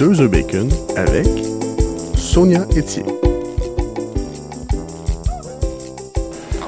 [0.00, 1.26] Deux œufs bacon avec
[2.16, 3.04] Sonia Etier.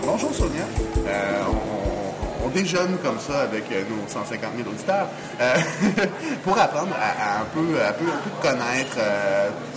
[0.04, 0.66] Bonjour Sonia.
[1.08, 1.42] Euh,
[2.44, 5.08] on, déjeune comme ça avec euh, nos 150 000 auditeurs
[5.40, 5.54] euh,
[6.44, 8.04] pour apprendre à, un, peu, à, peu,
[8.42, 8.98] connaître.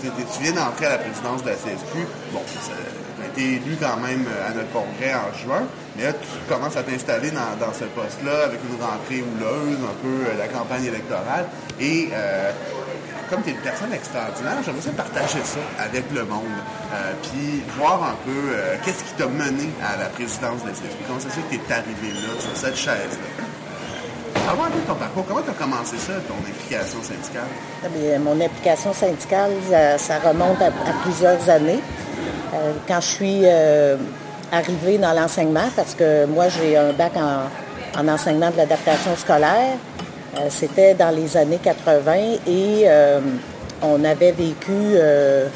[0.02, 2.06] tu, viens d'entrer à la présidence de la CSQ.
[2.34, 5.64] Bon, tu as été élu quand même à notre congrès en juin,
[5.96, 9.96] mais là, tu commences à t'installer dans, dans, ce poste-là avec une rentrée houleuse, un
[10.04, 11.46] peu la campagne électorale.
[11.80, 12.10] Et
[13.30, 16.44] comme tu es une personne extraordinaire, j'aimerais ça partager ça avec le monde.
[16.94, 20.74] Euh, puis voir un peu euh, qu'est-ce qui t'a mené à la présidence de la
[21.08, 24.44] Comment ça se fait que tu es arrivé là, sur cette chaise-là?
[24.46, 25.26] Parle un peu de ton parcours.
[25.28, 27.50] Comment tu as commencé ça, ton implication syndicale?
[27.84, 29.52] Eh mon implication syndicale,
[29.98, 30.72] ça, remonte à,
[31.04, 31.82] plusieurs années.
[32.54, 33.46] Euh, quand je suis
[34.52, 39.78] arrivée dans l'enseignement, parce que moi, j'ai un bac en enseignement de l'adaptation scolaire,
[40.50, 42.14] c'était dans les années 80
[42.48, 43.20] et euh,
[43.82, 45.48] on avait vécu euh,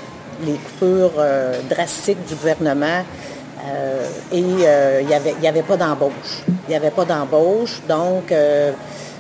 [0.46, 1.22] les coupures
[1.70, 3.04] drastiques du gouvernement
[4.32, 6.44] et il n'y avait, pas d'embauche.
[6.48, 8.34] Il n'y avait pas d'embauche, donc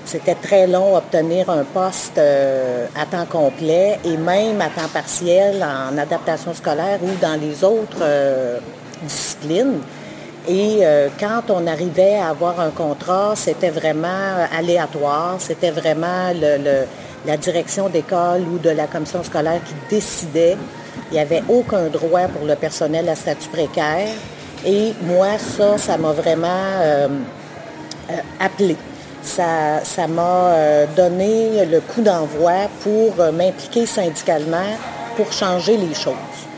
[0.05, 5.97] c'était très long obtenir un poste à temps complet et même à temps partiel en
[5.97, 8.01] adaptation scolaire ou dans les autres
[9.03, 9.81] disciplines.
[10.49, 16.33] Et euh, quand on arrivait à avoir un contrat, c'était vraiment aléatoire, c'était vraiment
[17.23, 20.57] la direction d'école ou de la commission scolaire qui décidait.
[21.11, 24.07] Il n'y avait aucun droit pour le personnel à statut précaire.
[24.65, 26.47] Et moi, ça, ça m'a vraiment
[26.81, 27.07] euh,
[28.09, 28.75] euh, appelé.
[29.21, 34.77] Ça, ça m'a donné le coup d'envoi pour m'impliquer syndicalement
[35.15, 36.48] pour changer les choses.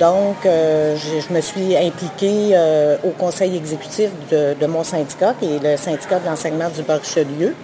[0.00, 5.62] Donc, euh, je, me suis impliquée euh, au conseil exécutif de, mon syndicat, qui est
[5.62, 7.54] le syndicat de l'enseignement du Bas-Richelieu.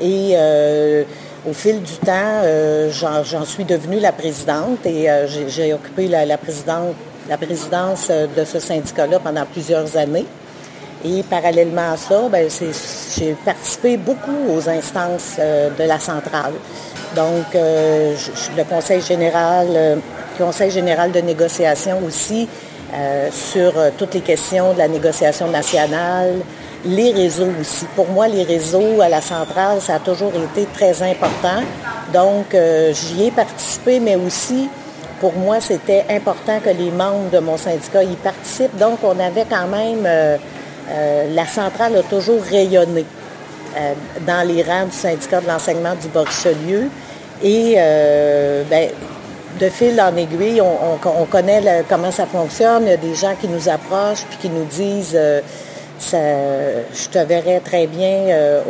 [0.00, 1.04] Et euh,
[1.48, 2.42] au fil du temps,
[2.90, 5.08] j'en suis devenue la présidente et
[5.48, 10.26] j'ai occupé la, la présidence de ce syndicat-là pendant plusieurs années.
[11.04, 12.48] Et parallèlement à ça, ben,
[13.16, 16.52] j'ai participé beaucoup aux instances de la centrale.
[17.16, 20.00] Donc, le conseil général
[20.40, 22.48] Conseil général de négociation aussi
[22.94, 26.36] euh, sur euh, toutes les questions de la négociation nationale,
[26.84, 27.84] les réseaux aussi.
[27.94, 31.62] Pour moi, les réseaux à la centrale, ça a toujours été très important.
[32.12, 34.70] Donc, euh, j'y ai participé, mais aussi,
[35.20, 38.78] pour moi, c'était important que les membres de mon syndicat y participent.
[38.78, 40.08] Donc, on avait quand même,
[41.34, 43.04] la centrale a toujours rayonné
[44.26, 46.88] dans les rangs du syndicat de l'enseignement du Bas-Richelieu.
[47.42, 47.74] Et
[48.68, 48.90] ben,
[49.58, 52.84] de fil en aiguille, on, connaît comment ça fonctionne.
[52.84, 55.18] Il y a des gens qui nous approchent puis qui nous disent
[56.14, 58.62] euh, je te verrais très bien euh,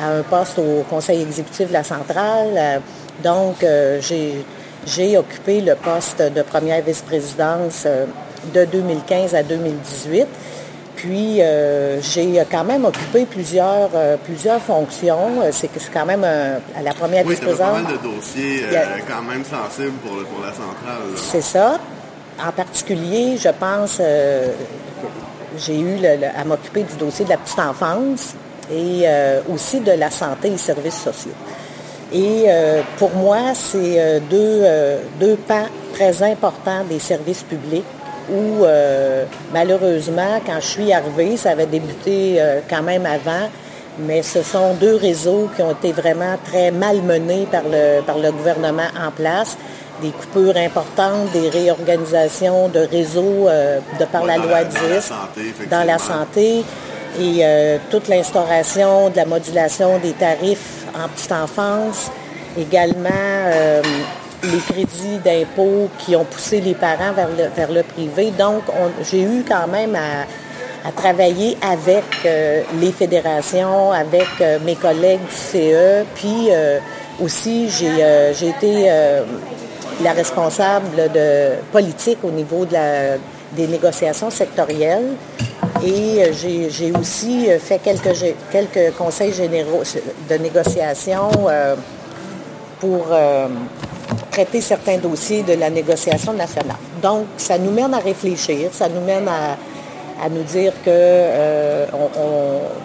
[0.00, 2.80] à un poste au conseil exécutif de la centrale.
[3.22, 4.00] donc, euh,
[4.86, 7.86] j'ai occupé le poste de première vice-présidence
[8.52, 10.26] de 2015 à 2018.
[11.04, 15.42] Puis, euh, j'ai quand même occupé plusieurs, euh, plusieurs fonctions.
[15.42, 17.72] Euh, c'est quand même à la première oui, vice-présidence.
[17.72, 18.62] pas mal de dossiers
[19.06, 21.14] quand même sensibles pour, la centrale.
[21.16, 21.78] C'est ça.
[22.42, 24.00] En particulier, je pense,
[25.58, 25.98] j'ai eu
[26.34, 28.32] à m'occuper du dossier de la petite enfance
[28.72, 29.04] et
[29.52, 31.36] aussi de la santé et services sociaux.
[32.14, 32.46] Et
[32.96, 34.62] pour moi, c'est deux,
[35.20, 37.84] deux pans très importants des services publics
[38.30, 43.48] où euh, malheureusement, quand je suis arrivée, ça avait débuté euh, quand même avant,
[43.98, 48.32] mais ce sont deux réseaux qui ont été vraiment très malmenés par le, par le
[48.32, 49.56] gouvernement en place.
[50.02, 55.12] Des coupures importantes, des réorganisations de réseaux euh, de par la loi 10
[55.70, 56.64] dans la santé
[57.20, 57.44] et
[57.90, 62.10] toute l'instauration de la modulation des tarifs en petite enfance,
[62.58, 63.08] également
[64.50, 68.30] les crédits d'impôt qui ont poussé les parents vers le, vers le privé.
[68.30, 68.62] Donc,
[69.10, 75.34] j'ai eu quand même à, travailler avec euh, les fédérations, avec euh, mes collègues du
[75.34, 76.78] CE, puis euh,
[77.22, 78.90] aussi j'ai été
[80.02, 83.16] la responsable de politique au niveau de la,
[83.52, 85.14] des négociations sectorielles.
[85.82, 89.82] Et j'ai aussi fait quelques, quelques conseils généraux
[90.28, 91.30] de négociation
[92.80, 93.06] pour
[94.34, 96.76] traiter certains dossiers de la négociation nationale.
[97.00, 99.56] Donc, ça nous mène à réfléchir, ça nous mène à,
[100.28, 101.86] nous dire que euh,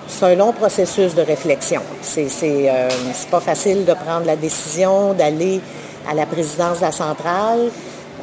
[0.07, 1.81] c'est un long processus de réflexion.
[2.01, 2.89] C'est euh,
[3.31, 5.61] pas facile de prendre la décision d'aller
[6.07, 7.69] à la présidence de la centrale.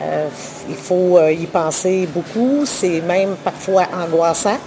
[0.00, 0.29] Euh,
[0.69, 2.64] il faut y penser beaucoup.
[2.64, 4.58] C'est même parfois angoissant.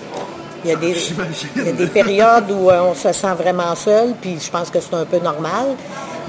[0.65, 0.95] Il y, a des,
[1.55, 4.79] il y a des périodes où on se sent vraiment seul, puis je pense que
[4.81, 5.67] c'est un peu normal.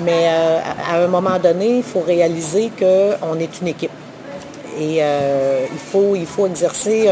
[0.04, 3.90] Mais à un moment donné, il faut réaliser qu'on est une équipe.
[4.78, 7.08] Et il, faut, il faut exercer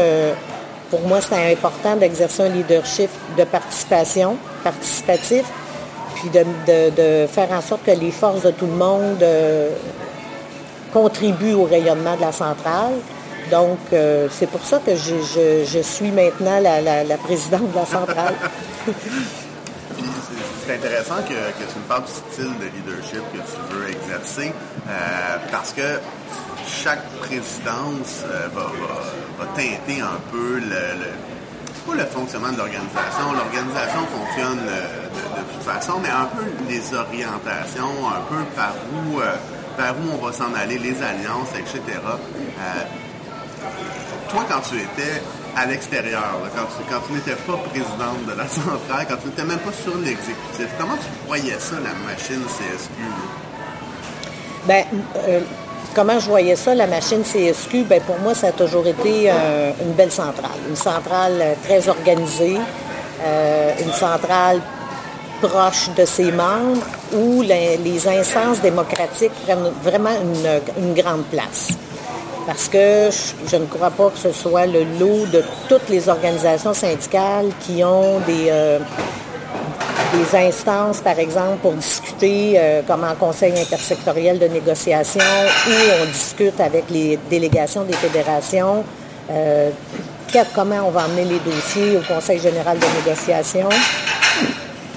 [0.89, 5.45] pour moi, c'est important d'exercer un leadership de participation, participatif,
[6.15, 9.69] puis de, faire en sorte que les forces de tout le monde euh,
[10.91, 12.93] contribuent au rayonnement de la centrale.
[13.51, 18.35] Donc, euh, c'est pour ça que je, suis maintenant la, présidente de la centrale.
[20.69, 24.53] c'est intéressant que, tu me parles du style de leadership que tu veux exercer,
[24.87, 25.99] euh, parce que
[26.67, 33.33] chaque présidence euh, va, teinter un peu le, le fonctionnement de l'organisation.
[33.33, 39.21] L'organisation fonctionne euh, de, toute façon, mais un peu les orientations, un peu par où,
[39.75, 41.81] par où on va s'en aller, les alliances, etc.
[44.29, 45.23] toi, quand tu étais
[45.55, 49.73] à l'extérieur, quand tu, n'étais pas présidente de la centrale, quand tu n'étais même pas
[49.73, 53.01] sur l'exécutif, comment tu voyais ça, la machine CSQ?
[54.67, 54.85] Ben,
[55.95, 57.83] Comment je voyais ça, la machine CSQ?
[57.83, 60.59] Bien, pour moi, ça a toujours été euh, une belle centrale.
[60.69, 62.57] Une centrale euh, très organisée,
[63.23, 64.61] euh, une centrale
[65.41, 70.11] proche de ses membres où les, instances démocratiques prennent vraiment
[70.77, 71.69] une, grande place.
[72.45, 73.09] Parce que
[73.47, 77.83] je, ne crois pas que ce soit le lot de toutes les organisations syndicales qui
[77.83, 78.49] ont des,
[80.13, 85.23] des instances, par exemple, pour discuter, euh, comme en conseil intersectoriel de négociation,
[85.67, 85.71] où
[86.01, 88.83] on discute avec les délégations des fédérations,
[89.31, 89.69] euh,
[90.55, 93.69] comment on va emmener les dossiers au conseil général de négociation.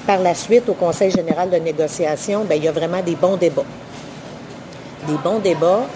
[0.06, 3.36] Par la suite, au conseil général de négociation, ben, il y a vraiment des bons
[3.36, 3.64] débats.
[5.06, 5.86] Des bons débats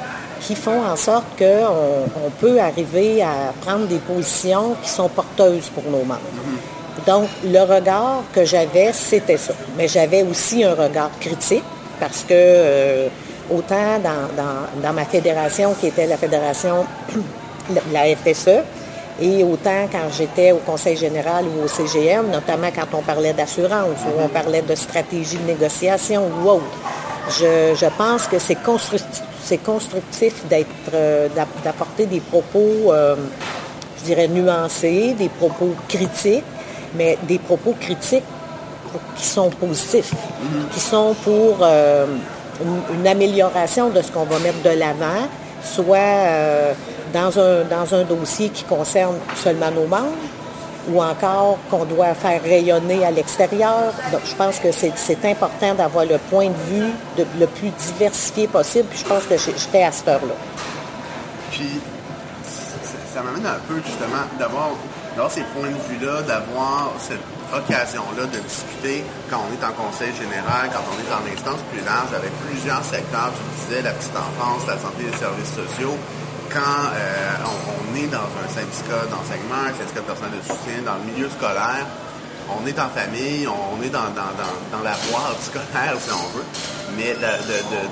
[0.40, 5.84] qui font en sorte qu'on peut arriver à prendre des positions qui sont porteuses pour
[5.84, 6.20] nos membres.
[7.06, 9.52] Donc, le regard que j'avais, c'était ça.
[9.76, 11.64] Mais j'avais aussi un regard critique
[12.00, 13.08] parce que euh,
[13.50, 14.00] autant
[14.82, 16.84] dans, ma fédération, qui était la fédération,
[17.92, 18.62] la FSE,
[19.20, 23.98] et autant quand j'étais au Conseil général ou au CGM, notamment quand on parlait d'assurance
[24.06, 26.64] ou on parlait de stratégie de négociation ou autre,
[27.30, 31.28] je, pense que c'est constructif, d'être, euh,
[31.64, 33.16] d'apporter des propos, euh,
[33.98, 36.44] je dirais, nuancés, des propos critiques,
[36.94, 38.24] mais des propos critiques
[39.16, 40.14] qui sont positifs,
[40.72, 42.06] qui sont pour euh,
[42.94, 45.28] une, amélioration de ce qu'on va mettre de l'avant,
[45.62, 46.72] soit euh,
[47.12, 50.12] dans, un, dans un dossier qui concerne seulement nos membres,
[50.88, 53.92] ou encore qu'on doit faire rayonner à l'extérieur.
[54.12, 56.92] Donc, je pense que c'est important d'avoir le point de vue
[57.38, 60.34] le plus diversifié possible, puis je pense que j'étais à cette heure-là.
[61.50, 61.80] Puis,
[63.14, 67.24] ça m'amène un peu justement d'avoir ces points de vue-là, d'avoir cette
[67.54, 71.80] occasion-là de discuter quand on est en conseil général, quand on est en instance plus
[71.86, 75.96] large avec plusieurs secteurs, tu disais la petite enfance, la santé et les services sociaux,
[76.52, 80.96] quand euh, on, est dans un syndicat d'enseignement, un syndicat de personnel de soutien, dans
[81.00, 81.86] le milieu scolaire,
[82.48, 86.46] on est en famille, on est dans, dans, la boîte scolaire, si on veut,
[86.96, 87.14] mais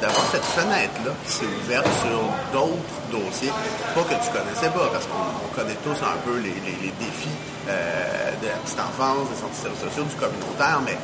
[0.01, 3.53] d'avoir cette fenêtre-là qui s'est ouverte sur d'autres dossiers,
[3.95, 6.55] pas que tu connaissais pas, parce qu'on connaît tous un peu les,
[7.01, 7.35] défis
[7.69, 10.97] euh, de la petite enfance, des services sociaux, du communautaire, mais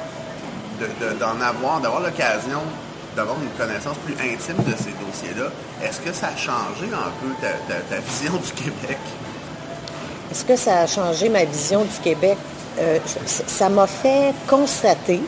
[1.18, 2.62] d'en avoir, d'avoir l'occasion
[3.16, 5.50] d'avoir une connaissance plus intime de ces dossiers-là,
[5.82, 8.98] est-ce que ça a changé un peu ta vision du Québec?
[10.30, 12.38] Est-ce que ça a changé ma vision du Québec?
[12.78, 15.20] Euh, ça m'a fait constater,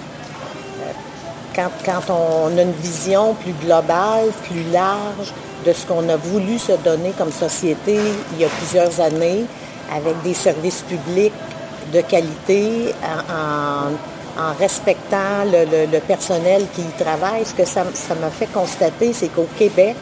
[1.59, 5.33] euh, quand, on a une vision plus globale, plus large
[5.67, 7.99] de ce qu'on a voulu se donner comme société
[8.33, 9.45] il y a plusieurs années,
[9.93, 11.33] avec des services publics
[11.93, 13.91] de qualité, en,
[14.59, 17.85] respectant le, personnel qui y travaille, ce que ça
[18.21, 19.97] m'a fait constater, c'est qu'au Québec,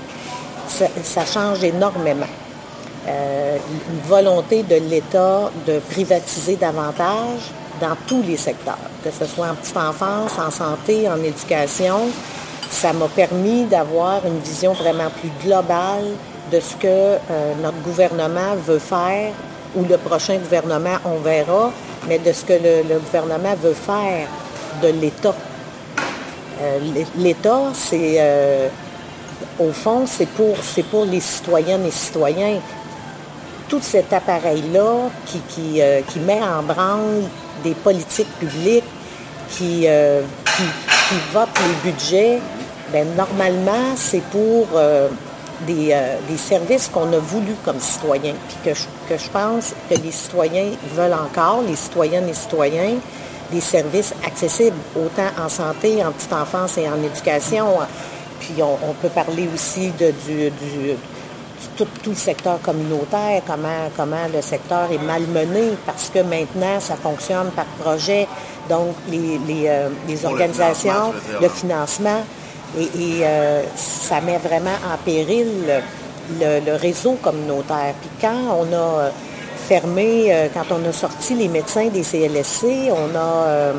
[0.69, 2.27] ça change énormément.
[3.09, 3.57] Euh,
[3.91, 7.41] une volonté de l'État de privatiser davantage
[7.81, 12.11] dans tous les secteurs, que ce soit en petite enfance, en santé, en éducation.
[12.71, 16.05] Ça m'a permis d'avoir une vision vraiment plus globale
[16.53, 19.33] de ce que euh, notre gouvernement veut faire
[19.75, 21.73] ou le prochain gouvernement, on verra,
[22.09, 24.27] mais de ce que le, gouvernement veut faire
[24.83, 25.35] de l'État.
[26.61, 26.79] Euh,
[27.17, 28.71] L'État, c'est,
[29.59, 30.57] au fond, c'est pour,
[30.91, 32.61] pour les citoyennes et citoyens
[33.71, 37.23] tout cet appareil-là qui, euh, qui, met en branle
[37.63, 38.85] des politiques publiques,
[39.49, 40.23] qui, euh,
[40.57, 40.65] qui,
[41.33, 42.41] vote les budgets,
[42.93, 44.67] ben, normalement, c'est pour
[45.69, 49.75] euh, des, des services qu'on a voulu comme citoyens, puis que je, que je pense
[49.89, 52.95] que les citoyens veulent encore, les citoyennes et citoyens,
[53.51, 57.67] des services accessibles, autant en santé, en petite enfance et en éducation.
[58.39, 60.51] Puis on, peut parler aussi de, du,
[61.77, 67.51] tout, le secteur communautaire, comment, comment le secteur est malmené, parce que maintenant, ça fonctionne
[67.51, 68.27] par projet.
[68.69, 69.89] Donc, les, les, euh,
[70.25, 72.23] organisations, le financement,
[72.79, 75.49] et, euh, ça met vraiment en péril
[76.41, 77.95] le, réseau communautaire.
[78.01, 79.11] Puis quand on a
[79.69, 83.73] fermé, euh, quand on a sorti les médecins des CLSC, on a,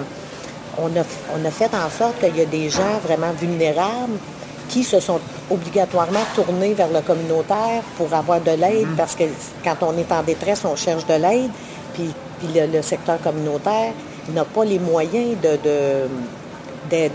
[0.78, 1.04] on a,
[1.36, 4.18] on a fait en sorte qu'il y a des gens vraiment vulnérables
[4.72, 5.20] qui se sont
[5.50, 8.96] obligatoirement tournés vers le communautaire pour avoir de l'aide, mhm.
[8.96, 9.26] parce que
[9.64, 11.52] quand on est en détresse, on cherche de l'aide,
[11.94, 12.14] puis,
[12.56, 13.94] le, secteur communautaire
[14.34, 15.60] n'a pas les moyens de,
[16.90, 17.12] de,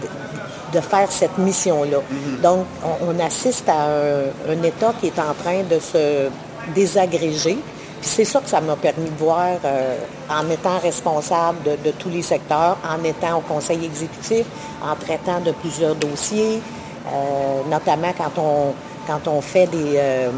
[0.81, 1.99] faire cette mission-là.
[2.11, 2.41] Mhm.
[2.43, 2.67] Donc,
[3.03, 6.29] on, assiste à un, État qui est en train de se
[6.75, 7.59] désagréger.
[8.03, 9.97] C'est ça que ça m'a permis de voir euh,
[10.31, 14.47] en étant responsable de, de, tous les secteurs, en étant au conseil exécutif,
[14.83, 16.61] en traitant de plusieurs dossiers,
[17.07, 18.75] euh, notamment quand on,
[19.07, 20.31] quand on fait des, euh,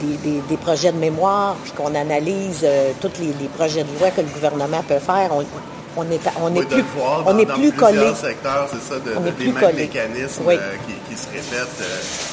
[0.00, 2.66] des, projets de mémoire, puis qu'on analyse
[3.00, 5.44] tous les, projets de loi que le gouvernement peut faire, on,
[5.96, 6.84] on est, on est plus,
[7.26, 8.14] on est plus collé.
[8.14, 10.44] secteurs, c'est ça, de, de des mêmes mécanismes
[11.08, 11.82] qui, se répètent.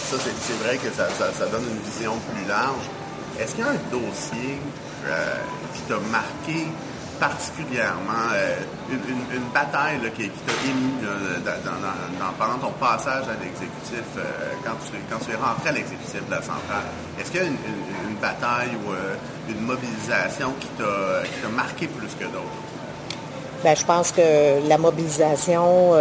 [0.10, 2.90] ça, c'est vrai que ça, ça, donne une vision plus large.
[3.40, 4.60] Est-ce qu'il y a un dossier
[5.74, 6.68] qui t'a marqué
[7.20, 8.56] particulièrement euh,
[8.92, 11.06] une, bataille qui, t'a ému
[12.38, 14.24] pendant ton passage à l'exécutif, euh,
[14.64, 16.86] quand, tu, quand tu es rentré à l'exécutif de la centrale?
[17.20, 17.56] Est-ce qu'il y a une,
[18.22, 19.16] bataille ou euh,
[19.50, 22.65] une mobilisation qui t'a marqué plus que d'autres?
[23.66, 24.22] Bien, je pense que
[24.70, 25.94] la mobilisation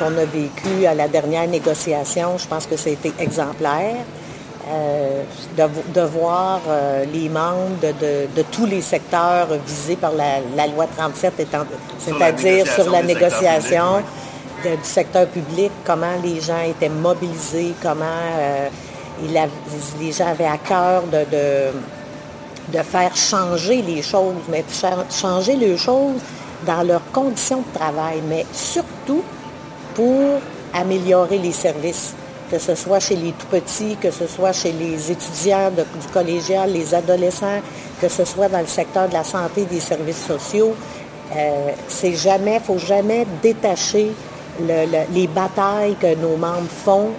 [0.00, 3.98] qu'on a vécue à la dernière négociation, je pense que c'était exemplaire.
[4.68, 5.22] Euh,
[5.56, 11.34] de, voir euh, les membres de, tous les secteurs visés par la, loi 37,
[12.00, 14.02] c'est-à-dire sur la négociation
[14.64, 18.04] du secteur public, comment les gens étaient mobilisés, comment
[18.36, 18.68] euh,
[19.22, 21.24] les gens avaient à cœur de,
[22.76, 24.64] de, faire changer les choses, mais
[25.08, 26.20] changer les choses
[26.66, 29.22] dans leurs conditions de travail, mais surtout
[29.94, 30.40] pour
[30.74, 32.14] améliorer les services
[32.50, 36.94] que ce soit chez les tout-petits, que ce soit chez les étudiants du collégial, les
[36.94, 37.60] adolescents,
[38.00, 40.74] que ce soit dans le secteur de la santé, des services sociaux.
[41.36, 44.12] Euh, c'est jamais, faut jamais détacher
[44.60, 47.10] les batailles que nos membres font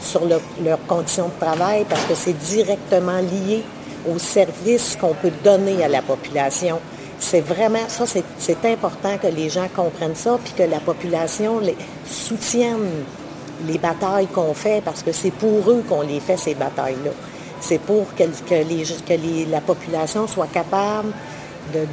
[0.00, 3.64] sur leurs conditions de travail parce que c'est directement lié
[4.08, 6.78] aux services qu'on peut donner à la population.
[7.22, 11.76] C'est vraiment, ça, c'est important que les gens comprennent ça, puis que la population les
[12.04, 13.04] soutienne
[13.66, 17.12] les batailles qu'on fait, parce que c'est pour eux qu'on les fait, ces batailles-là.
[17.60, 21.12] C'est pour que, que, la population soit capable
[21.72, 21.88] de,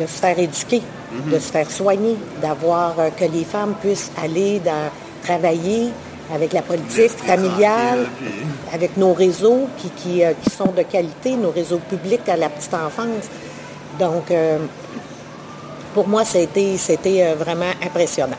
[0.00, 0.82] se faire éduquer,
[1.26, 4.90] de se faire soigner, d'avoir euh, que les femmes puissent aller dans,
[5.22, 5.88] travailler
[6.32, 8.06] avec la politique familiale,
[8.72, 12.74] avec nos réseaux qui, euh, qui, sont de qualité, nos réseaux publics à la petite
[12.74, 13.28] enfance.
[14.00, 14.58] Donc, euh,
[15.94, 18.38] pour moi, c'était vraiment impressionnant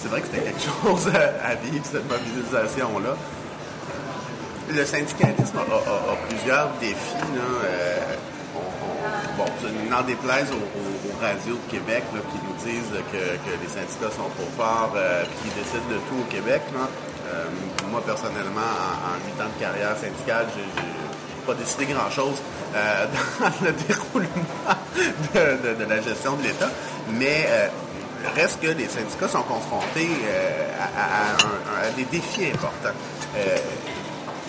[0.00, 3.16] c'est vrai que c'était quelque chose à, vivre, cette mobilisation-là.
[4.70, 7.28] Le syndicalisme a, plusieurs défis.
[7.34, 7.42] Là.
[7.64, 7.96] Euh,
[9.36, 9.44] bon,
[9.90, 14.94] n'en déplaise aux, radios de Québec qui nous disent que, les syndicats sont trop forts
[14.96, 16.62] euh, qu'ils décident de tout au Québec.
[16.72, 17.44] Euh,
[17.90, 18.72] moi, personnellement,
[19.04, 20.64] en huit ans de carrière syndicale, j'ai
[21.40, 22.42] pas décidé grand-chose
[22.72, 24.28] dans le déroulement
[25.34, 26.70] de, la gestion de l'État.
[27.18, 27.46] Mais
[28.34, 32.96] reste que les syndicats sont confrontés euh, à, des défis importants.
[33.36, 33.56] Euh,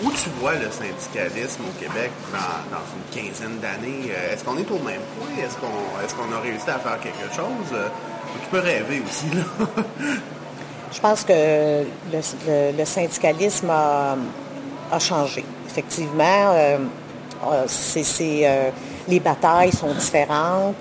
[0.02, 4.10] où tu vois le syndicalisme au Québec dans, une quinzaine d'années?
[4.10, 5.44] Euh, est-ce qu'on est au même point?
[5.44, 7.78] Est-ce qu'on est qu'on a réussi à faire quelque chose?
[8.42, 9.42] tu peux rêver aussi, là.
[10.92, 14.16] Je pense que le, syndicalisme a,
[14.98, 15.44] changé.
[15.72, 16.54] Effectivement,
[17.66, 18.46] c'est,
[19.08, 20.76] les batailles sont différentes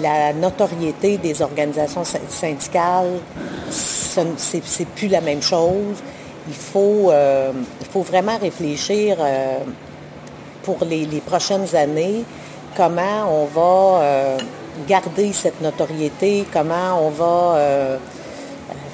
[0.00, 3.18] la notoriété des organisations syndicales,
[3.70, 5.96] c'est plus la même chose.
[6.48, 9.58] Il faut, euh, il faut vraiment réfléchir euh,
[10.62, 12.24] pour les, prochaines années
[12.76, 14.38] comment on va euh,
[14.86, 17.58] garder cette notoriété, comment on va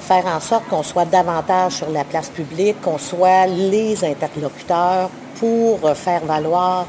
[0.03, 5.89] faire en sorte qu'on soit davantage sur la place publique, qu'on soit les interlocuteurs pour
[5.95, 6.85] faire valoir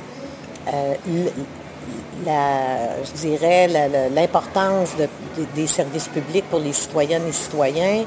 [3.14, 3.68] dirais,
[4.14, 4.90] l'importance
[5.54, 8.04] des services publics pour les citoyennes et citoyens.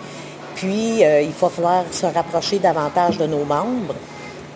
[0.56, 3.96] Puis, euh, il va falloir se rapprocher davantage de nos membres.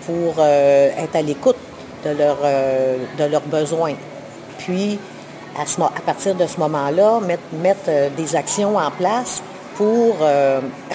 [0.06, 1.58] pour être à l'écoute
[2.04, 2.38] de, leur,
[3.20, 3.94] de leurs besoins.
[4.58, 4.98] Puis,
[5.58, 7.20] à, partir de ce moment-là,
[7.54, 9.44] mettre des actions en place
[9.82, 10.18] pour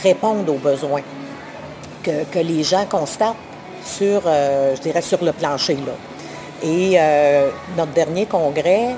[0.03, 1.03] répondre aux besoins
[2.05, 3.35] que, les gens constatent
[3.85, 5.75] sur, je dirais, sur le plancher.
[5.77, 5.93] Là.
[6.63, 6.99] Et
[7.77, 8.95] notre dernier congrès,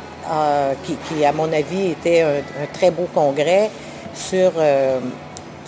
[0.85, 3.71] qui, à mon avis, était un, très beau congrès
[4.15, 5.01] sur euh,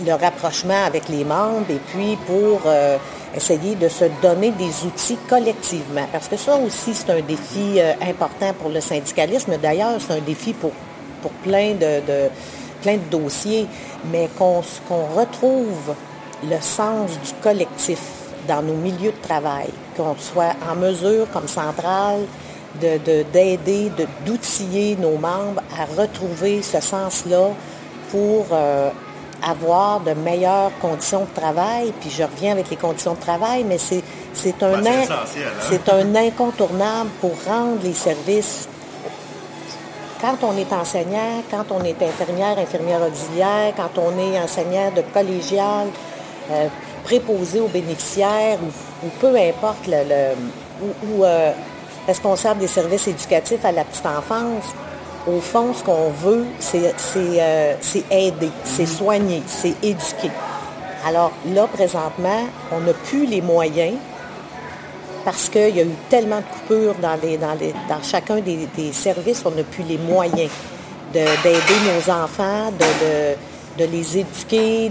[0.05, 2.97] le rapprochement avec les membres et puis pour euh,
[3.35, 6.07] essayer de se donner des outils collectivement.
[6.11, 9.57] Parce que ça aussi, c'est un défi euh, important pour le syndicalisme.
[9.63, 10.73] D'ailleurs, c'est un défi pour,
[11.23, 12.29] pour plein, de,
[12.83, 13.67] plein de dossiers,
[14.11, 14.63] mais qu'on
[15.17, 15.95] retrouve
[16.43, 18.01] le sens du collectif
[18.49, 22.21] dans nos milieux de travail, qu'on soit en mesure, comme centrale,
[22.81, 23.59] d'aider,
[23.97, 27.49] de, d'outiller nos membres à retrouver ce sens-là
[28.11, 28.91] pour euh,
[29.43, 31.93] avoir de meilleures conditions de travail.
[32.01, 34.03] Puis je reviens avec les conditions de travail, mais c'est,
[34.63, 35.05] un, hein?
[35.69, 38.69] c'est un incontournable pour rendre les services.
[40.21, 45.01] Quand on est enseignant, quand on est infirmière, infirmière auxiliaire, quand on est enseignant de
[45.15, 45.89] collégial,
[46.51, 46.69] euh,
[47.05, 48.59] préposé aux bénéficiaires,
[49.03, 50.35] ou, peu importe, le,
[50.83, 51.53] ou, euh,
[52.07, 54.75] responsable des services éducatifs à la petite enfance,
[55.27, 57.75] au fond, ce qu'on veut, c'est euh,
[58.11, 60.31] aider, c'est soigner, c'est éduquer.
[61.07, 63.97] Alors là, présentement, on n'a plus les moyens
[65.25, 69.85] parce qu'il y a eu tellement de coupures dans, chacun des, services, on n'a plus
[69.85, 70.51] les moyens
[71.13, 72.73] d'aider nos enfants,
[73.79, 74.91] de, les éduquer,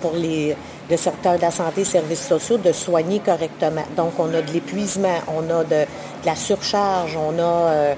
[0.00, 0.56] pour les,
[0.90, 3.84] le secteur de la santé, services sociaux, de soigner correctement.
[3.96, 5.84] Donc, on a de l'épuisement, on a de,
[6.24, 7.42] la surcharge, on a...
[7.42, 7.94] Euh,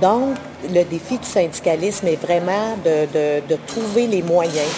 [0.00, 4.68] donc, le défi du syndicalisme est vraiment de, trouver les moyens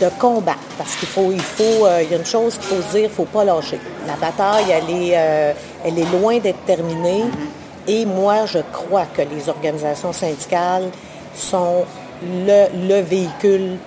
[0.00, 0.58] de combattre.
[0.78, 3.00] Parce qu'il faut, il faut, euh, il y a une chose qu'il faut se dire,
[3.00, 3.78] il ne faut pas lâcher.
[4.06, 5.52] La bataille, elle est, euh,
[5.84, 7.24] elle est loin d'être terminée.
[7.86, 10.90] Et moi, je crois que les organisations syndicales
[11.34, 11.84] sont
[12.22, 13.78] le, véhicule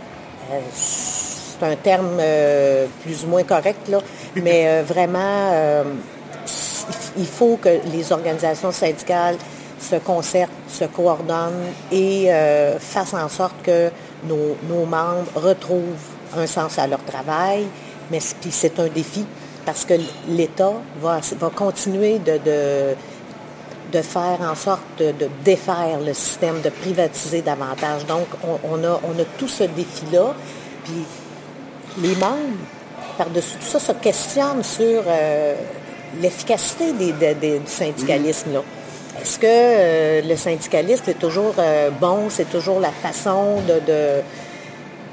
[0.67, 3.99] c'est un terme euh, plus ou moins correct, là,
[4.35, 5.83] mais euh, vraiment, euh,
[7.17, 9.37] il faut que les organisations syndicales
[9.79, 12.29] se concertent, se coordonnent et
[12.79, 13.89] fassent en sorte que
[14.27, 15.83] nos, membres retrouvent
[16.35, 17.65] un sens à leur travail.
[18.11, 19.25] Mais c'est un défi
[19.65, 19.93] parce que
[20.27, 22.37] l'État va, va continuer de,
[23.91, 28.05] de, faire en sorte de, défaire le système, de privatiser davantage.
[28.05, 30.33] Donc, on, a, on a tout ce défi-là.
[30.83, 31.05] Puis
[32.01, 32.57] les membres,
[33.17, 35.55] par-dessus tout ça, se questionnent sur euh,
[36.21, 37.13] l'efficacité du
[37.65, 38.61] syndicalisme.
[39.23, 43.79] Est-ce que euh, le syndicalisme est toujours euh, bon, c'est toujours la façon de,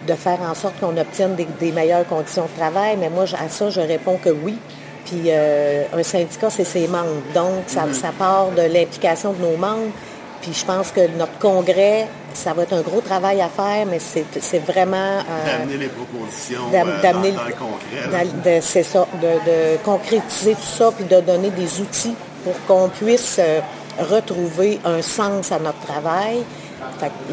[0.06, 2.96] de, faire en sorte qu'on obtienne des, meilleures conditions de travail?
[2.98, 4.58] Mais moi, à ça, je réponds que oui.
[5.06, 7.22] Puis un syndicat, c'est ses membres.
[7.34, 7.92] Donc, ça, mm-hmm.
[7.92, 9.92] ça part de l'implication de nos membres.
[10.40, 13.98] Puis je pense que notre congrès, ça va être un gros travail à faire, mais
[13.98, 15.18] c'est vraiment...
[15.18, 18.60] Euh, d'amener les propositions euh, dans, le congrès.
[18.62, 23.60] C'est ça, de, concrétiser tout ça, puis de donner des outils pour qu'on puisse euh,
[23.98, 26.42] retrouver un sens à notre travail.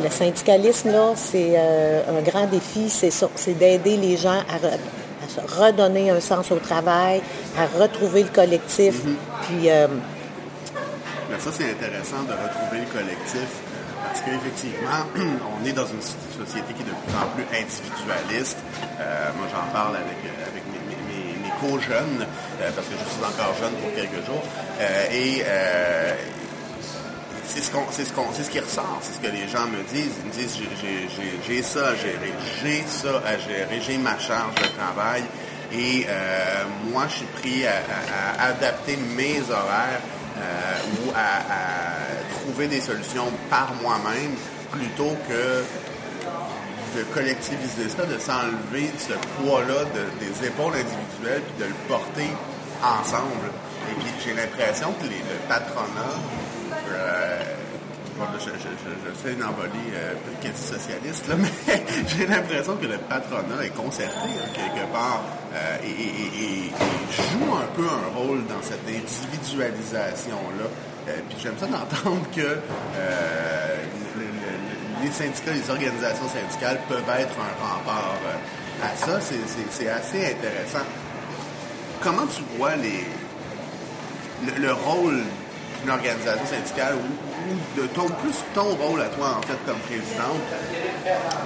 [0.04, 4.58] le syndicalisme, là, c'est un grand défi, c'est ça, c'est d'aider les gens à,
[5.60, 7.22] redonner un sens au travail,
[7.58, 9.48] à retrouver le collectif, mm-hmm.
[9.48, 9.70] puis
[11.30, 13.50] mais ça, c'est intéressant de retrouver le collectif
[14.08, 15.04] parce qu'effectivement,
[15.60, 18.58] on est dans une société qui est de plus en plus individualiste.
[19.00, 22.26] Euh, moi, j'en parle avec, avec mes, mes, co-jeunes,
[22.62, 24.44] euh, parce que je suis encore jeune pour quelques jours.
[24.80, 25.44] Euh, et
[27.48, 29.66] c'est ce, qu'on, c'est, ce qu'on, c'est ce qui ressort, c'est ce que les gens
[29.68, 30.14] me disent.
[30.24, 30.58] Ils me disent
[31.48, 35.24] j'ai, ça à gérer, j'ai ça à gérer, j'ai ma charge de travail.
[35.74, 36.06] Et
[36.92, 40.02] moi, je suis pris à adapter mes horaires
[40.38, 41.42] euh, ou à,
[42.30, 44.36] trouver des solutions par moi-même
[44.72, 45.64] plutôt que
[46.98, 49.86] de collectiviser ça, de s'enlever ce poids-là
[50.20, 52.30] des épaules individuelles puis de le porter
[52.84, 53.50] ensemble.
[53.90, 56.16] Et puis j'ai l'impression que les, le patronat,
[56.94, 57.40] euh,
[58.40, 60.14] je, fais une envolée euh,
[60.56, 65.22] socialiste, mais j'ai l'impression que le patronat est concerté hein, quelque part
[65.54, 66.72] euh, et,
[67.12, 70.66] joue un peu un rôle dans cette individualisation-là.
[71.30, 72.58] Puis j'aime ça d'entendre que
[75.02, 78.18] les syndicats, les organisations syndicales peuvent être un rempart
[78.84, 79.20] à ça.
[79.72, 80.86] C'est assez intéressant.
[82.02, 83.06] Comment tu vois les,
[84.60, 85.22] le, rôle
[85.82, 90.48] d'une organisation syndicale ou, de ton, plus ton rôle à toi, en fait, comme présidente,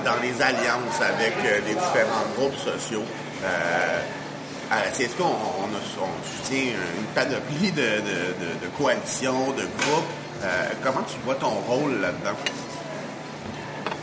[0.04, 3.04] dans les alliances avec les différents groupes sociaux?
[4.72, 8.02] à est-ce qu'on on, soutient une panoplie de,
[8.78, 10.06] coalitions, de groupes?
[10.84, 12.38] comment tu vois ton rôle là-dedans?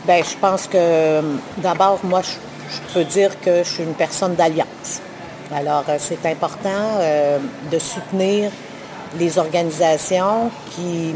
[0.05, 1.21] Bien, je pense que
[1.57, 5.01] d'abord, moi, je, peux dire que je suis une personne d'alliance.
[5.53, 6.99] Alors, c'est important
[7.71, 8.51] de soutenir
[9.17, 11.15] les organisations qui,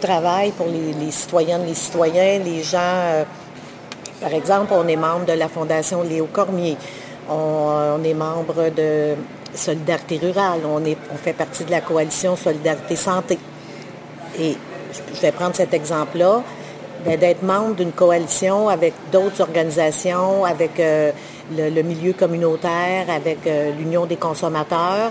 [0.00, 2.78] travaillent pour les, citoyennes, les citoyens, les gens.
[2.80, 3.24] Euh,
[4.20, 6.76] par exemple, on est membre de la Fondation Léo Cormier.
[7.28, 9.14] On, est membre de
[9.54, 10.60] Solidarité rurale.
[10.66, 13.38] On, est, on fait partie de la coalition Solidarité Santé.
[14.38, 14.56] Et
[15.14, 16.42] je vais prendre cet exemple-là,
[17.04, 21.12] ben, d'être membre d'une coalition avec d'autres organisations, avec euh,
[21.56, 25.10] le, milieu communautaire, avec euh, l'Union des consommateurs.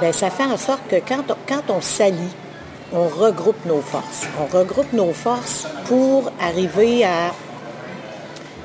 [0.00, 2.34] Bien, ça fait en sorte que quand on, quand on s'allie,
[2.92, 4.26] on regroupe nos forces.
[4.40, 7.32] On regroupe nos forces pour arriver à,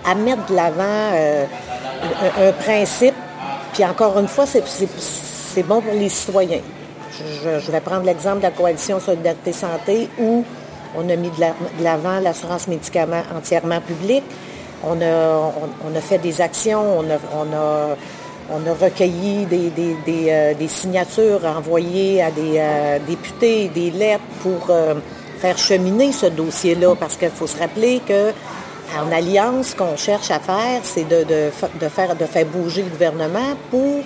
[0.06, 1.46] à mettre de l'avant euh,
[2.38, 3.16] un, principe.
[3.74, 6.62] Puis encore une fois, c'est bon pour les citoyens.
[7.44, 10.44] Je, vais prendre l'exemple de la coalition Solidarité Santé où
[10.98, 14.26] on a mis de l'avant l'assurance médicaments entièrement publique.
[14.84, 15.54] On a,
[15.86, 17.96] on, a fait des actions, on on a
[18.52, 24.96] on a recueilli euh, des, signatures envoyées à des euh, députés, des lettres pour euh,
[25.40, 28.32] faire cheminer ce dossier-là, parce qu'il faut se rappeler que
[29.00, 31.50] en alliance, ce qu'on cherche à faire, c'est de,
[31.90, 34.04] faire, bouger le gouvernement pour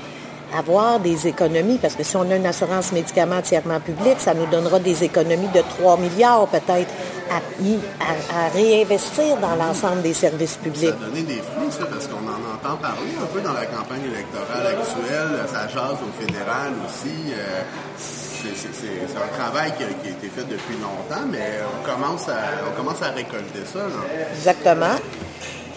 [0.56, 4.46] avoir des économies, parce que si on a une assurance médicaments entièrement publique, ça nous
[4.46, 6.94] donnera des économies de 3 milliards peut-être
[7.32, 10.94] à, réinvestir dans l'ensemble des services publics.
[11.14, 15.40] Des ça, parce qu'on en parler un peu dans la campagne électorale actuelle.
[15.48, 17.34] Ça jase au fédéral aussi.
[17.34, 17.62] Euh,
[17.98, 23.80] c'est un travail qui a, été fait depuis longtemps, mais on commence à, récolter ça.
[24.36, 24.96] Exactement.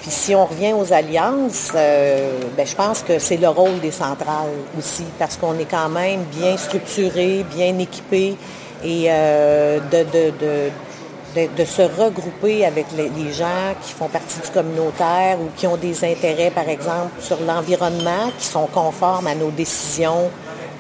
[0.03, 3.91] Puis si on revient aux alliances, euh, ben, je pense que c'est le rôle des
[3.91, 8.37] centrales aussi, parce qu'on est quand même bien structuré, bien équipé,
[8.85, 10.71] et euh, de,
[11.65, 16.51] se regrouper avec les, gens qui font partie du communautaire ou qui ont des intérêts,
[16.51, 20.31] par exemple, sur l'environnement, qui sont conformes à nos décisions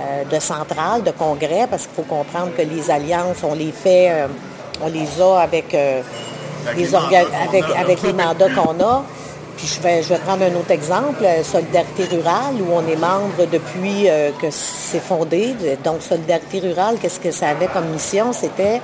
[0.00, 4.26] euh, de centrale, de congrès, parce qu'il faut comprendre que les alliances, on les fait,
[4.82, 5.72] on les a avec
[6.76, 9.04] les, avec, avec les mandats qu'on a.
[9.58, 12.96] Puis je vais, je vais prendre un autre exemple, euh, Solidarité rurale, où on est
[12.96, 15.56] membre depuis euh, que c'est fondé.
[15.82, 18.32] Donc, Solidarité rurale, qu'est-ce que ça avait comme mission?
[18.32, 18.80] C'était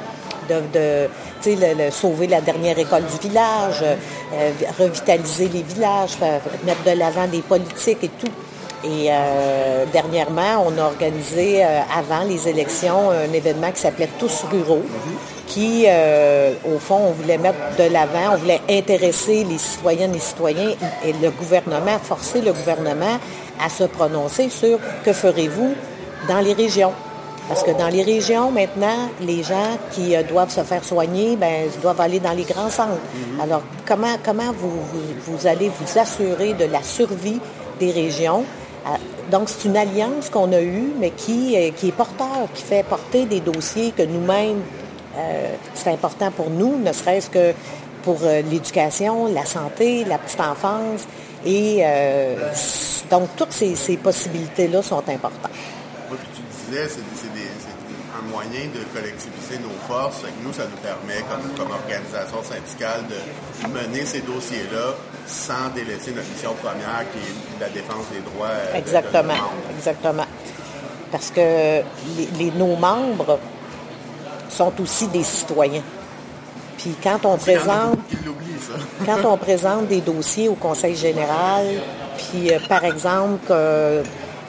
[0.49, 6.17] de, sauver la dernière école du village, euh, revitaliser les villages,
[6.65, 8.33] mettre de l'avant des politiques et tout.
[8.87, 9.09] Et
[9.95, 14.83] dernièrement, on a organisé, avant les élections, un événement qui s'appelait Tous ruraux,
[15.47, 20.19] qui, euh, au fond, on voulait mettre de l'avant, on voulait intéresser les citoyennes et
[20.19, 20.71] citoyens
[21.05, 23.19] et le gouvernement, forcer le gouvernement
[23.65, 25.75] à se prononcer sur que ferez-vous
[26.29, 26.93] dans les régions.
[27.49, 31.69] Parce que dans les régions, maintenant, les gens qui euh, doivent se faire soigner, ben,
[31.83, 33.01] doivent aller dans les grands centres.
[33.15, 33.41] Mhm.
[33.41, 34.81] Alors, comment, comment vous,
[35.27, 37.41] vous, allez vous assurer de la survie
[37.79, 38.45] des régions?
[38.87, 38.91] Euh,
[39.31, 43.27] donc, c'est une alliance qu'on a eue, mais qui, qui est porteur, qui fait porter
[43.27, 44.61] des dossiers que nous-mêmes,
[45.17, 47.53] euh, c'est important pour nous, ne serait-ce que
[48.03, 51.07] pour euh, l'éducation, la santé, la petite enfance.
[51.47, 52.51] Et euh,
[53.11, 55.51] donc, toutes ces, possibilités-là sont importantes.
[56.11, 57.34] Tu disais, c'est
[58.19, 60.23] un moyen de collectiviser nos forces.
[60.43, 64.95] nous, ça nous permet, comme, organisation syndicale, de mener ces dossiers-là
[65.27, 68.49] sans délaisser notre mission première, qui est la défense des droits.
[68.75, 69.35] Exactement,
[69.77, 70.27] exactement.
[71.11, 71.81] Parce que
[72.39, 73.39] les, nos membres
[74.49, 75.83] sont aussi des citoyens.
[76.79, 77.99] Puis quand on présente,
[79.07, 81.67] quand on présente des dossiers au Conseil général,
[82.17, 83.53] puis euh, par exemple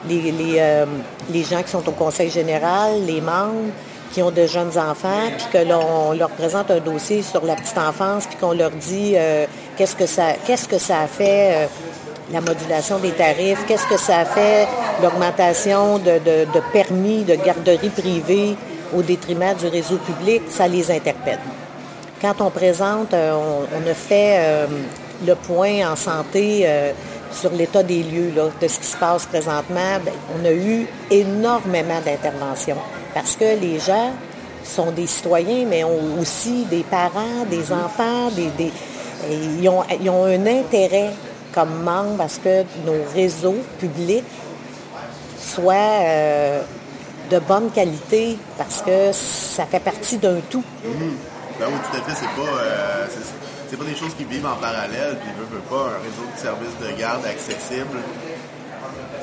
[0.07, 0.85] les, euh,
[1.31, 3.71] les, gens qui sont au Conseil général, les membres
[4.11, 7.77] qui ont de jeunes enfants, puis que l'on leur présente un dossier sur la petite
[7.77, 9.45] enfance, puis qu'on leur dit euh,
[9.77, 11.67] qu'est-ce que ça qu'est-ce que ça a fait
[12.31, 14.67] la modulation des tarifs, qu'est-ce que ça a fait
[15.01, 18.55] l'augmentation de, de permis de garderie privée
[18.95, 21.39] au détriment du réseau public, ça les interpelle.
[22.21, 24.67] Quand on présente, euh, on, a fait euh,
[25.25, 26.91] le point en santé euh,
[27.35, 31.99] sur l'état des lieux de ce qui se passe présentement, ben, on a eu énormément
[32.05, 32.77] d'interventions
[33.13, 34.11] parce que les gens
[34.63, 38.71] sont des citoyens, mais ont aussi des parents, des enfants, des,
[39.29, 41.11] ils, ont, ils, ont, un intérêt
[41.53, 44.25] comme membres à ce que nos réseaux publics
[45.39, 46.01] soient
[47.29, 50.63] de bonne qualité parce que ça fait partie d'un tout.
[50.83, 51.13] Mhm.
[51.59, 52.15] Ben oui, tout à fait.
[52.19, 53.05] C'est pas, euh,
[53.69, 55.17] c'est, pas des choses qui vivent en parallèle.
[55.21, 57.99] Puis, veut, veut pas un réseau de services de garde accessible.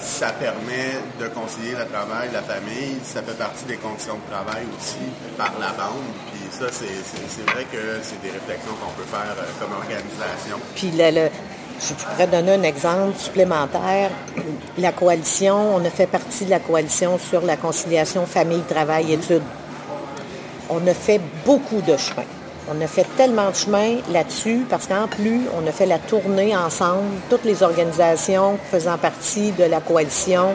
[0.01, 2.99] ça permet de concilier le travail, la famille.
[3.05, 5.05] Ça fait partie des conditions de travail aussi
[5.37, 6.11] par la bande.
[6.33, 10.59] Puis ça, c'est vrai que c'est des réflexions qu'on peut faire euh, comme organisation.
[10.75, 14.11] Puis je pourrais donner un exemple supplémentaire.
[14.79, 19.43] La coalition, on a fait partie de la coalition sur la conciliation famille, travail, études.
[20.69, 22.25] On a fait beaucoup de chemin.
[22.71, 26.57] On a fait tellement de chemin là-dessus parce qu'en plus, on a fait la tournée
[26.57, 30.55] ensemble, toutes les organisations faisant partie de la coalition.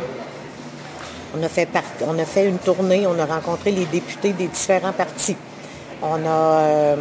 [1.38, 1.68] On a fait,
[2.08, 5.36] on a fait une tournée, on a rencontré les députés des différents partis.
[6.02, 6.96] On a, euh,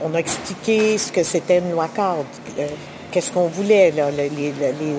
[0.00, 2.24] on a expliqué ce que c'était une loi cadre,
[2.60, 2.68] euh,
[3.10, 4.52] qu'est-ce qu'on voulait, les,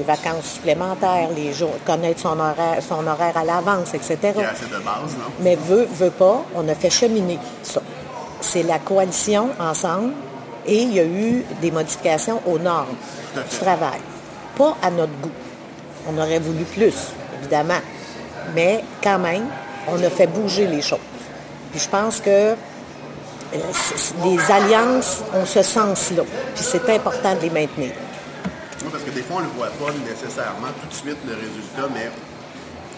[0.05, 4.17] vacances supplémentaires, les jours, connaître son horaire, son horaire à l'avance, etc.
[5.39, 7.81] Mais veut, veut pas, on a fait cheminer ça
[8.41, 10.13] c'est la coalition ensemble
[10.65, 12.95] et il y a eu des modifications aux normes
[13.35, 13.99] du travail.
[14.57, 15.31] Pas à notre goût.
[16.09, 16.93] On aurait voulu plus,
[17.39, 17.79] évidemment.
[18.55, 19.45] Mais quand même,
[19.87, 20.99] on a fait bouger les choses.
[21.71, 23.59] Puis je pense que euh,
[24.23, 26.23] les alliances ont ce sens-là.
[26.55, 27.91] Puis c'est important de les maintenir.
[28.91, 32.09] parce que des fois, on ne voit pas nécessairement tout de suite le résultat, mais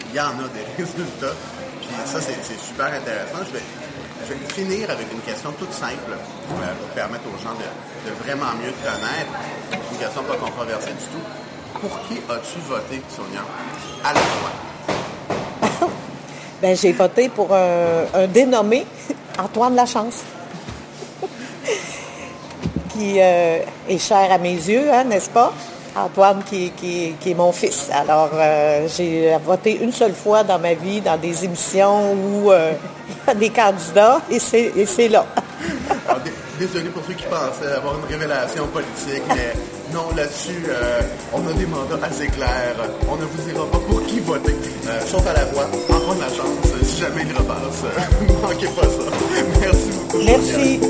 [0.08, 1.34] il y en a des résultats.
[1.80, 3.44] Puis ça, c'est super intéressant.
[3.46, 3.62] Je vais,
[4.30, 8.52] je vais finir avec une question toute simple euh, pour permettre aux gens de, vraiment
[8.62, 9.32] mieux te connaître.
[9.92, 11.80] Une question pas controversée du tout.
[11.80, 13.40] Pour qui as-tu voté, Sonia,
[14.04, 15.88] à la fois?
[16.62, 18.86] ben, j'ai voté pour un, dénommé,
[19.38, 20.22] Antoine Lachance,
[22.90, 25.52] qui euh, est cher à mes yeux, hein, n'est-ce pas?
[25.96, 26.72] Antoine, qui,
[27.26, 27.88] est mon fils.
[27.92, 32.52] Alors, euh, j'ai voté une seule fois dans ma vie dans des émissions où
[33.38, 35.24] des candidats et c'est là.
[36.58, 39.52] désolé pour ceux qui pensaient avoir une révélation politique, mais
[39.92, 41.00] non, là-dessus, euh,
[41.32, 42.76] on a des mandats assez clairs.
[43.08, 44.54] On ne vous dira pas pour qui voter,
[45.06, 45.68] sauf à la voix.
[45.88, 47.82] Encore la chance, si jamais il repasse.
[48.20, 49.10] ne manquez pas ça.
[49.60, 50.24] Merci beaucoup.
[50.24, 50.80] Merci.